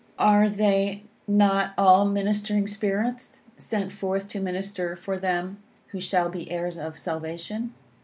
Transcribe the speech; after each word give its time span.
"_Are 0.17 0.51
they 0.51 1.03
not 1.27 1.75
all 1.77 2.05
ministering 2.05 2.65
spirits, 2.65 3.41
sent 3.55 3.91
forth 3.91 4.27
to 4.29 4.39
minister 4.39 4.95
for 4.95 5.19
them 5.19 5.61
who 5.89 5.99
shall 6.01 6.27
be 6.27 6.49
heirs 6.49 6.75
of 6.79 6.97
salvation? 6.97 7.71